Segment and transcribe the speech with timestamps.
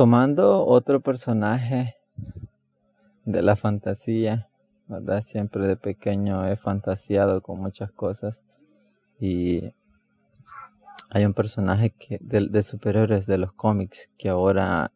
[0.00, 1.98] tomando otro personaje
[3.26, 4.48] de la fantasía,
[4.86, 5.20] ¿verdad?
[5.20, 8.42] Siempre de pequeño he fantaseado con muchas cosas
[9.20, 9.74] y
[11.10, 14.90] hay un personaje que, de, superhéroes de los cómics que ahora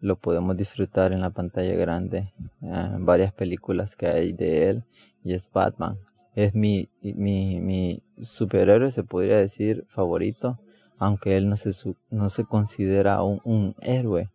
[0.00, 2.32] lo podemos disfrutar en la pantalla grande,
[2.62, 4.84] eh, varias películas que hay de él
[5.24, 5.98] y es Batman.
[6.36, 10.60] Es mi, mi, mi superhéroe, se podría decir, favorito,
[10.98, 11.70] aunque él no se,
[12.10, 14.30] no se considera un, héroe,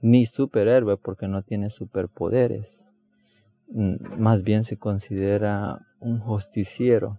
[0.00, 2.90] ni superhéroe porque no tiene superpoderes.
[3.68, 7.18] Mm, más bien se considera un justiciero.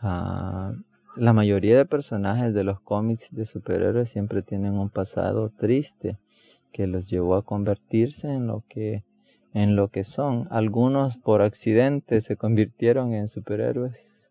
[0.00, 0.72] Ah,
[1.16, 6.18] la mayoría de personajes de los cómics de superhéroes siempre tienen un pasado triste
[6.72, 9.04] que los llevó a convertirse en lo que
[9.54, 10.46] en lo que son.
[10.50, 14.27] Algunos por accidente se convirtieron en superhéroes.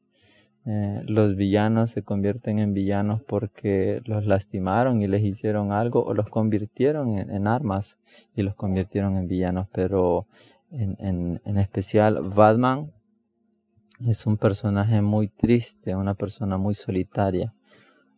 [0.70, 6.14] Eh, los villanos se convierten en villanos porque los lastimaron y les hicieron algo o
[6.14, 7.98] los convirtieron en, armas
[8.36, 9.68] y los convirtieron en villanos.
[9.72, 10.28] Pero
[10.70, 12.92] en, en especial Batman
[14.06, 17.54] es un personaje muy triste, una persona muy solitaria,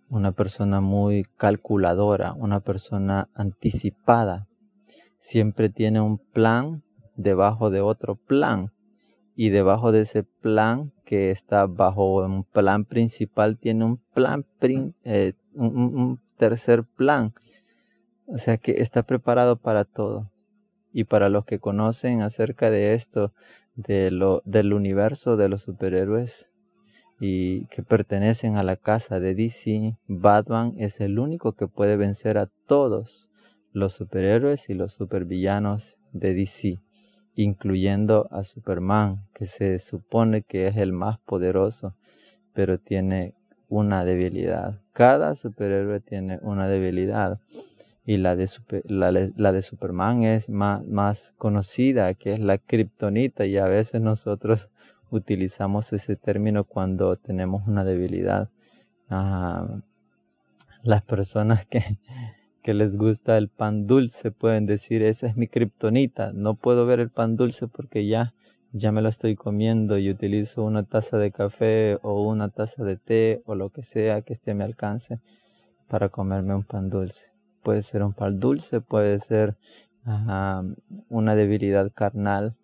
[0.09, 4.47] una persona muy calculadora, una persona anticipada.
[5.19, 6.81] Siempre tiene un plan
[7.15, 8.71] debajo de otro plan
[9.41, 14.45] y debajo de ese plan que está bajo un plan principal tiene un plan
[15.05, 17.33] eh, un, tercer plan.
[18.25, 20.29] O sea que está preparado para todo.
[20.91, 23.33] Y para los que conocen acerca de esto
[23.77, 26.49] de lo del universo de los superhéroes
[27.21, 32.37] y que pertenecen a la casa de DC Batman es el único que puede vencer
[32.37, 33.29] a todos
[33.71, 36.81] los superhéroes y los supervillanos de DC
[37.41, 41.95] incluyendo a Superman, que se supone que es el más poderoso,
[42.53, 43.33] pero tiene
[43.69, 44.81] una debilidad.
[44.91, 47.39] Cada superhéroe tiene una debilidad
[48.05, 48.49] y la de,
[48.83, 54.69] la, de Superman es más, más conocida, que es la kriptonita, y a veces nosotros
[55.09, 58.49] utilizamos ese término cuando tenemos una debilidad.
[60.83, 61.83] Las personas que,
[62.61, 66.99] que les gusta el pan dulce pueden decir, esa es mi kriptonita, no puedo ver
[66.99, 68.33] el pan dulce porque ya,
[68.73, 72.97] ya me lo estoy comiendo y utilizo una taza de café o una taza de
[72.97, 75.19] té o lo que sea que esté a mi alcance
[75.87, 77.31] para comerme un pan dulce.
[77.63, 79.57] Puede ser un pan dulce, puede ser
[81.09, 82.55] una debilidad carnal,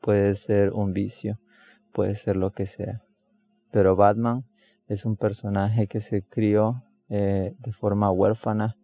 [0.00, 1.38] puede ser un vicio,
[1.92, 3.02] puede ser lo que sea.
[3.70, 4.44] Pero Batman
[4.86, 8.76] es un personaje que se crió eh, de forma huérfana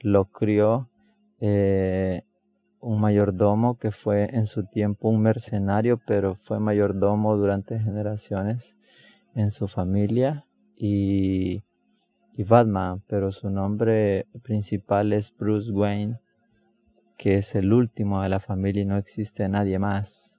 [0.00, 0.90] lo crió
[1.40, 2.22] eh,
[2.80, 8.76] un mayordomo que fue en su tiempo un mercenario, pero fue mayordomo durante generaciones
[9.34, 10.46] en su familia
[10.76, 11.64] y,
[12.34, 16.20] y Batman, pero su nombre principal es Bruce Wayne,
[17.16, 20.38] que es el último de la familia y no existe nadie más.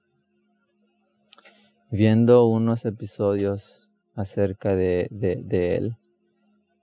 [1.90, 5.96] Viendo unos episodios acerca de, de él,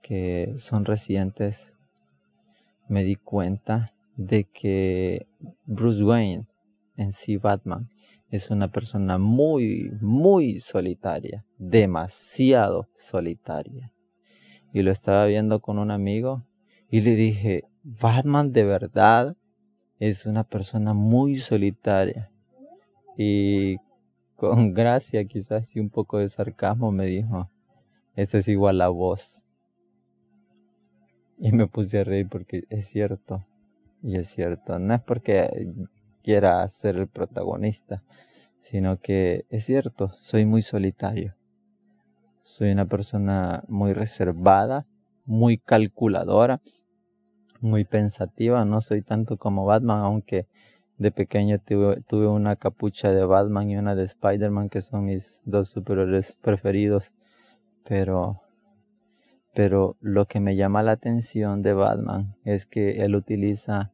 [0.02, 1.75] que son recientes,
[2.88, 5.26] me di cuenta de que
[5.64, 6.46] Bruce Wayne,
[6.96, 7.88] en sí Batman,
[8.30, 13.92] es una persona muy, muy solitaria, demasiado solitaria.
[14.72, 16.44] Y lo estaba viendo con un amigo
[16.90, 19.36] y le dije, Batman de verdad
[19.98, 22.30] es una persona muy solitaria.
[23.16, 23.76] Y
[24.34, 27.50] con gracia, quizás y un poco de sarcasmo, me dijo,
[28.14, 29.45] eso es igual a vos.
[31.38, 33.46] Y me puse a reír porque es cierto.
[34.02, 34.78] Y es cierto.
[34.78, 35.48] No es porque
[36.22, 38.02] quiera ser el protagonista,
[38.58, 41.36] sino que es cierto, soy muy solitario.
[42.40, 44.86] Soy una persona muy reservada,
[45.24, 46.62] muy calculadora,
[47.60, 48.64] muy pensativa.
[48.64, 50.46] No soy tanto como Batman, aunque
[50.98, 55.42] de pequeño tuve, tuve una capucha de Batman y una de Spider-Man, que son mis
[55.44, 57.12] dos superhéroes preferidos.
[57.84, 58.40] Pero
[59.56, 63.90] pero lo que me llama la atención de Batman es que él utiliza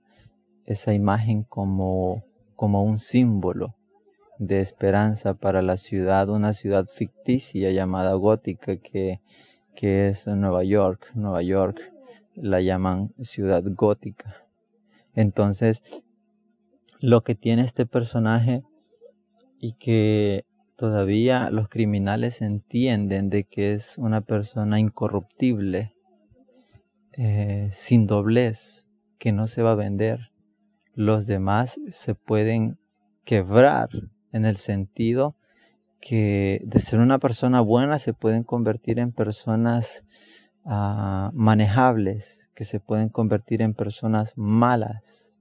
[0.66, 2.24] esa imagen como,
[2.56, 3.76] como un símbolo
[4.40, 9.20] de esperanza para la ciudad, una ciudad ficticia llamada gótica que,
[9.76, 11.12] que es Nueva York.
[11.14, 11.78] Nueva York
[12.34, 14.48] la llaman ciudad gótica.
[15.14, 15.84] Entonces,
[16.98, 18.64] lo que tiene este personaje
[19.60, 20.44] y que
[20.82, 25.94] Todavía los criminales entienden de que es una persona incorruptible,
[27.12, 28.88] eh, sin doblez,
[29.20, 30.32] que no se va a vender.
[30.92, 32.80] Los demás se pueden
[33.22, 33.90] quebrar
[34.32, 35.36] en el sentido
[36.00, 40.04] que de ser una persona buena se pueden convertir en personas
[40.64, 45.36] ah, manejables que se pueden convertir en personas malas.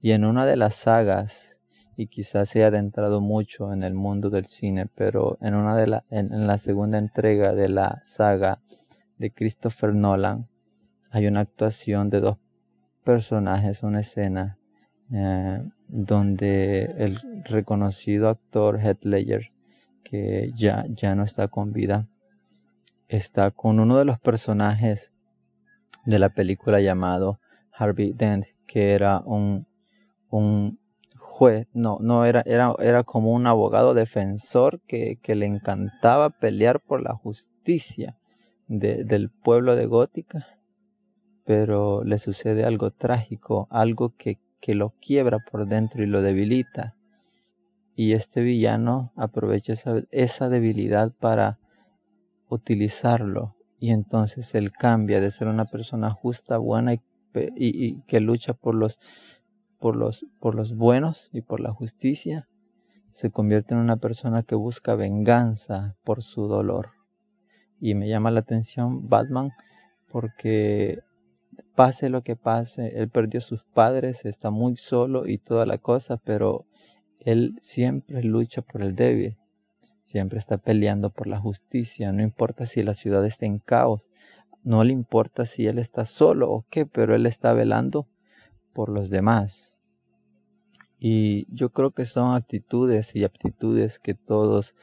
[0.00, 1.53] Y en una de las sagas,
[1.96, 5.86] y quizás se haya adentrado mucho en el mundo del cine, pero en una de
[5.86, 8.60] la, en la segunda entrega de la saga
[9.18, 10.48] de Christopher Nolan,
[11.10, 12.38] hay una actuación de dos
[13.04, 14.58] personajes, una escena
[15.12, 19.52] eh, donde el reconocido actor Heath Ledger,
[20.02, 22.08] que ya, ya no está con vida,
[23.08, 25.12] está con uno de los personajes
[26.04, 27.38] de la película llamado
[27.72, 29.66] Harvey Dent, que era un,
[30.30, 30.78] un
[31.34, 36.80] juez, no, no era, era, era como un abogado defensor que, que le encantaba pelear
[36.80, 38.16] por la justicia
[38.68, 40.46] del pueblo de Gótica,
[41.44, 46.96] pero le sucede algo trágico, algo que que lo quiebra por dentro y lo debilita.
[47.94, 49.74] Y este villano aprovecha
[50.10, 51.58] esa, debilidad para
[52.48, 53.56] utilizarlo.
[53.78, 58.98] Y entonces él cambia de ser una persona justa, buena y, que lucha por los,
[59.84, 62.48] por, los, por los buenos y por la justicia.
[63.10, 66.92] Se convierte en una persona que busca venganza por su dolor.
[67.80, 69.50] Y me llama la atención Batman
[70.10, 71.00] porque
[71.74, 75.76] pase lo que pase, él perdió a sus padres, está muy solo y toda la
[75.76, 76.64] cosa, pero
[77.18, 79.36] él siempre lucha por el débil,
[80.02, 84.10] siempre está peleando por la justicia, no importa si la ciudad está en caos,
[84.62, 88.08] no le importa si él está solo o qué, pero él está velando
[88.72, 89.73] por los demás.
[91.06, 94.74] Y yo creo que son actitudes y aptitudes que todos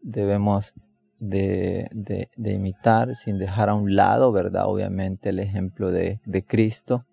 [0.00, 0.72] debemos
[1.18, 4.68] de, de, imitar sin dejar a un lado, ¿verdad?
[4.68, 7.04] Obviamente el ejemplo de, de Cristo,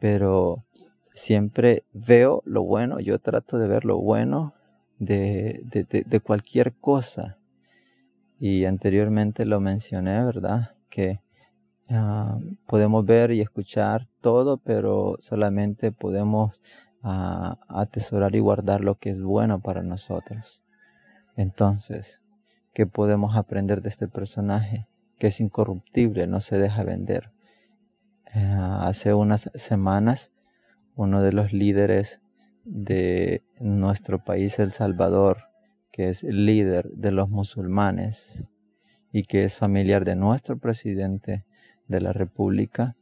[0.00, 0.64] pero
[1.12, 4.54] siempre veo lo bueno, yo trato de ver lo bueno
[4.98, 7.38] de, de, cualquier cosa.
[8.40, 10.74] Y anteriormente lo mencioné, ¿verdad?
[10.88, 11.20] Que
[11.90, 16.60] ah, podemos ver y escuchar todo, pero solamente podemos
[17.04, 20.64] ah, atesorar y guardar lo que es bueno para nosotros.
[21.36, 22.24] Entonces,
[22.74, 24.88] ¿Qué podemos aprender de este personaje?
[25.20, 27.30] Que es incorruptible, no se deja vender.
[28.34, 30.32] Eh, hace unas semanas,
[30.96, 32.20] uno de los líderes
[32.64, 35.44] de nuestro país, El Salvador,
[35.92, 38.48] que es líder de los musulmanes
[39.12, 41.44] y que es familiar de nuestro presidente
[41.86, 42.94] de la República,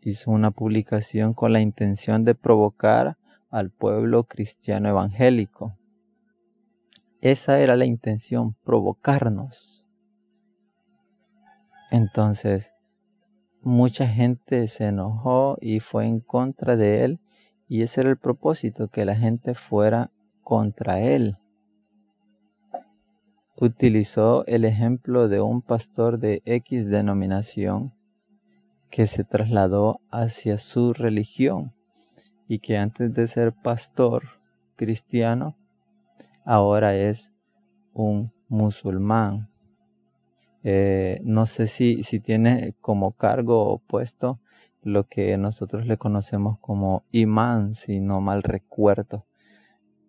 [0.00, 3.18] hizo una publicación con la intención de provocar
[3.54, 5.78] al pueblo cristiano evangélico
[7.24, 9.82] esa era la intención, provocarnos.
[11.90, 12.74] Entonces,
[13.62, 17.20] mucha gente se enojó y fue en contra de él
[17.66, 20.10] y ese era el propósito, que la gente fuera
[20.42, 21.38] contra él.
[23.56, 27.94] Utilizó el ejemplo de un pastor de X denominación
[28.90, 31.73] que se trasladó hacia su religión
[32.48, 34.24] y que antes de ser pastor
[34.76, 35.56] cristiano
[36.44, 37.32] ahora es
[37.92, 39.48] un musulmán.
[40.62, 44.40] Eh, no sé si, si tiene como cargo o puesto
[44.84, 49.26] lo que nosotros le conocemos como imán, si no mal recuerdo,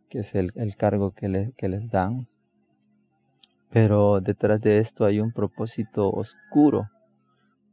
[0.10, 2.28] que es el, cargo que, les dan.
[3.70, 6.90] Pero detrás de esto hay un propósito oscuro.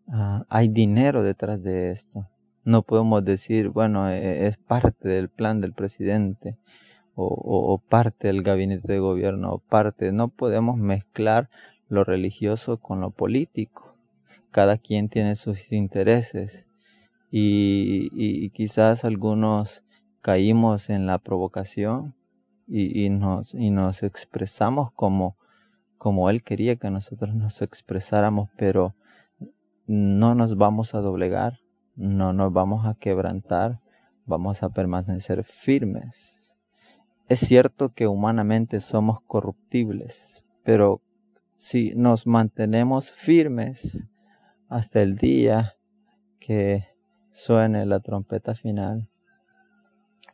[0.09, 2.29] Ah, hay dinero detrás de esto.
[2.65, 6.57] No podemos decir, bueno, e, es parte del plan del presidente
[7.15, 10.13] o, parte del gabinete de gobierno o parte.
[10.13, 11.51] No podemos mezclar
[11.89, 13.97] lo religioso con lo político.
[14.51, 16.69] Cada quien tiene sus intereses
[17.31, 19.83] y, quizás algunos
[20.21, 22.15] caímos en la provocación
[22.69, 25.37] y, nos, y nos expresamos como,
[25.99, 28.95] como Él quería que nosotros nos expresáramos, pero
[29.87, 31.62] no nos vamos a doblegar,
[31.95, 33.81] no nos vamos a quebrantar,
[34.25, 36.57] vamos a permanecer firmes.
[37.29, 41.01] Es cierto que humanamente somos corruptibles, pero
[41.57, 44.07] si nos mantenemos firmes
[44.69, 45.75] hasta el día
[46.41, 46.85] que
[47.31, 49.09] suene la trompeta final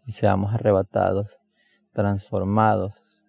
[0.06, 1.40] y seamos arrebatados,
[1.92, 3.20] transformados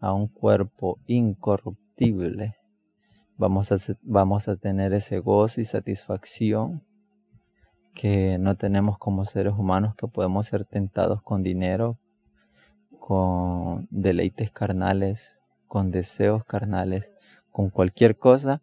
[0.00, 2.54] a un cuerpo incorruptible,
[3.36, 6.84] vamos a, vamos a tener ese gozo y satisfacción
[7.94, 11.98] que no tenemos como seres humanos que podemos ser tentados con dinero,
[12.98, 17.14] con deleites carnales, con deseos carnales,
[17.50, 18.62] con cualquier cosa,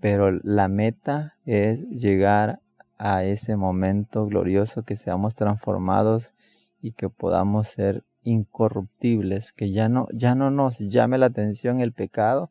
[0.00, 2.60] pero la meta es llegar
[2.98, 6.34] a ese momento glorioso que seamos transformados
[6.80, 11.92] y que podamos ser incorruptibles, que ya no, ya no nos llame la atención el
[11.92, 12.50] pecado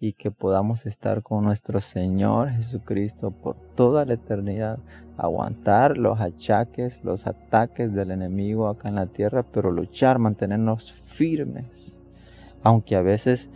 [0.00, 4.78] y que podamos estar con nuestro Señor Jesucristo por toda la eternidad,
[5.16, 12.00] aguantar los achaques, los ataques del enemigo acá en la tierra, pero luchar, mantenernos firmes,
[12.62, 13.50] aunque a veces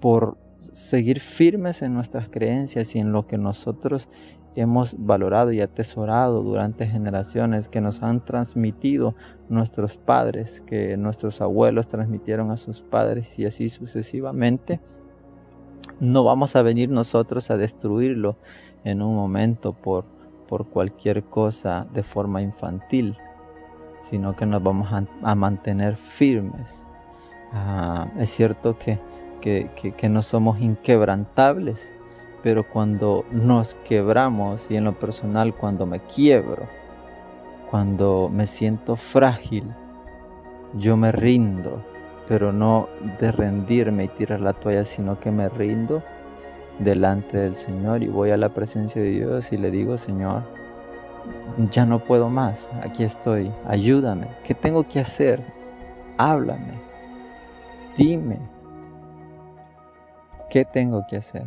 [0.00, 0.36] por
[0.72, 4.08] seguir firmes en nuestras creencias y en lo que nosotros
[4.54, 9.14] hemos valorado y atesorado durante generaciones que nos han transmitido
[9.48, 14.80] nuestros padres, que nuestros abuelos transmitieron a sus padres y así sucesivamente,
[16.00, 18.36] no vamos a venir nosotros a destruirlo
[18.84, 20.04] en un momento por,
[20.48, 23.16] por cualquier cosa de forma infantil,
[24.00, 26.86] sino que nos vamos a, mantener firmes.
[27.52, 28.98] Ah, es cierto que,
[29.42, 31.94] que no somos inquebrantables,
[32.42, 36.66] pero cuando nos quebramos y en lo personal cuando me quiebro,
[37.70, 39.64] cuando me siento frágil,
[40.74, 41.84] yo me rindo,
[42.26, 46.02] pero no de rendirme y tirar la toalla, sino que me rindo
[46.78, 50.42] delante del Señor y voy a la presencia de Dios y le digo, Señor,
[51.70, 55.42] ya no puedo más, aquí estoy, ayúdame, ¿qué tengo que hacer?
[56.18, 56.72] Háblame,
[57.96, 58.38] dime,
[60.52, 61.46] ¿qué tengo que hacer?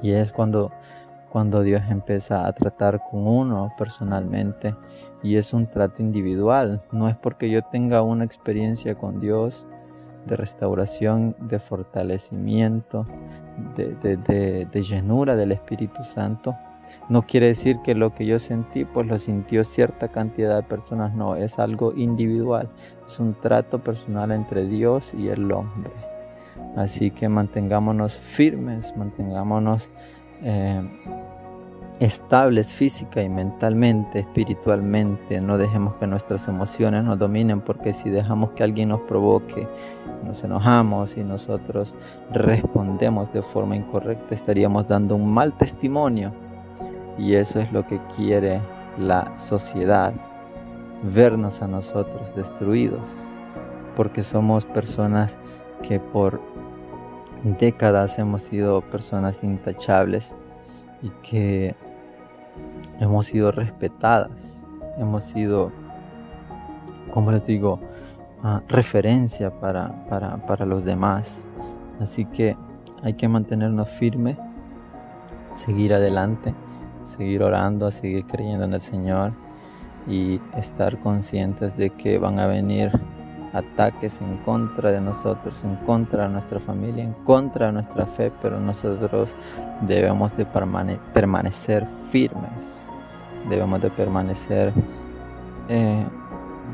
[0.00, 0.72] Y es cuando,
[1.30, 4.74] cuando Dios empieza a tratar con uno personalmente
[5.22, 6.80] y es un trato individual.
[6.92, 9.66] No es porque yo tenga una experiencia con Dios
[10.24, 13.06] de restauración, de fortalecimiento,
[13.76, 16.56] de, de, llenura del Espíritu Santo.
[17.10, 21.14] No quiere decir que lo que yo sentí, pues lo sintió cierta cantidad de personas.
[21.14, 22.70] No, es algo individual.
[23.04, 26.11] Es un trato personal entre Dios y el hombre.
[26.76, 29.90] Así que mantengámonos firmes, mantengámonos
[30.42, 30.82] eh,
[32.00, 35.40] estables física y mentalmente, espiritualmente.
[35.40, 39.68] No dejemos que nuestras emociones nos dominen porque si dejamos que alguien nos provoque,
[40.24, 41.94] nos enojamos y nosotros
[42.32, 46.32] respondemos de forma incorrecta, estaríamos dando un mal testimonio.
[47.18, 48.60] Y eso es lo que quiere
[48.98, 50.12] la sociedad,
[51.02, 53.08] vernos a nosotros destruidos,
[53.94, 55.38] porque somos personas
[55.82, 56.40] que por
[57.42, 60.34] décadas hemos sido personas intachables
[61.02, 61.74] y que
[63.00, 64.66] hemos sido respetadas,
[64.98, 65.72] hemos sido,
[67.10, 67.80] como les digo,
[68.42, 71.48] ah, referencia para, para, los demás.
[72.00, 72.56] Así que
[73.02, 74.36] hay que mantenernos firmes,
[75.50, 76.54] seguir adelante,
[77.02, 79.32] seguir orando, seguir creyendo en el Señor
[80.06, 82.92] y estar conscientes de que van a venir
[83.52, 88.32] ataques en contra de nosotros, en contra de nuestra familia, en contra de nuestra fe,
[88.40, 89.36] pero nosotros
[89.82, 92.88] debemos de permanecer firmes,
[93.48, 94.72] debemos de permanecer
[95.68, 96.04] eh,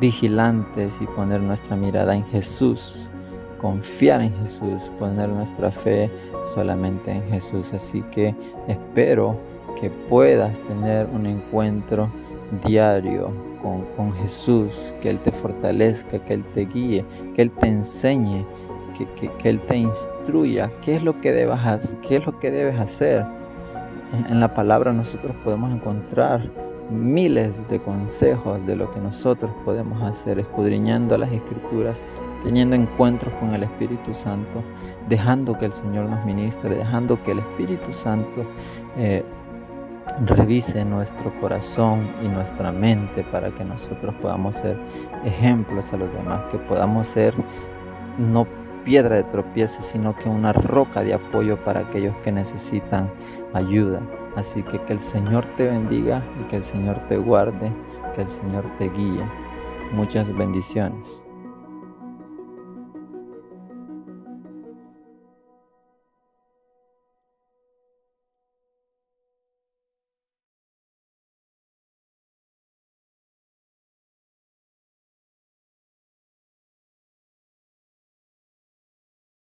[0.01, 3.11] vigilantes y poner nuestra mirada en Jesús,
[3.59, 6.11] confiar en Jesús, poner nuestra fe
[6.55, 7.73] solamente en Jesús.
[7.73, 8.35] Así que
[8.69, 9.37] espero
[9.81, 12.09] que puedas tener un encuentro
[12.65, 13.33] diario
[13.97, 18.47] con, Jesús, que Él te fortalezca, que Él te guíe, que Él te enseñe,
[19.19, 23.25] que, Él te instruya qué es lo que debes, qué es lo que debes hacer.
[24.13, 26.49] En, en la palabra nosotros podemos encontrar
[26.91, 32.03] miles de consejos de lo que nosotros podemos hacer, escudriñando las escrituras,
[32.43, 34.63] teniendo encuentros con el Espíritu Santo,
[35.09, 38.45] dejando que el Señor nos ministre, dejando que el Espíritu Santo
[38.97, 39.25] eh,
[40.25, 44.77] revise nuestro corazón y nuestra mente para que nosotros podamos ser
[45.25, 47.35] ejemplos a los demás, que podamos ser
[48.19, 48.47] no
[48.85, 53.11] piedra de tropiezo, sino que una roca de apoyo para aquellos que necesitan
[53.53, 54.01] ayuda.
[54.37, 57.73] Así que que el Señor te bendiga y que el Señor te guarde,
[58.15, 59.25] que el Señor te guíe.
[59.93, 61.28] Muchas bendiciones.